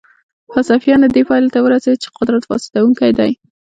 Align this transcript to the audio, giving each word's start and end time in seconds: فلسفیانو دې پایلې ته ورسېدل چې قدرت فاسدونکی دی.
فلسفیانو 0.51 1.07
دې 1.15 1.21
پایلې 1.29 1.49
ته 1.53 1.59
ورسېدل 1.61 1.97
چې 2.03 2.09
قدرت 2.17 2.43
فاسدونکی 2.49 3.11
دی. 3.19 3.31